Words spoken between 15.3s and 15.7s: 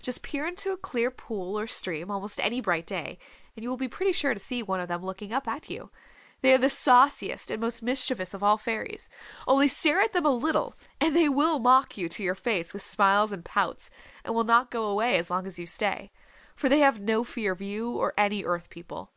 long as you